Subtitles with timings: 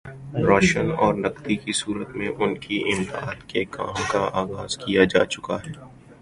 [0.47, 5.23] ration اور نقدی کی صورت میں ان کی امداد کے کام کا آغاز کیا جا
[5.25, 5.71] چکا ہے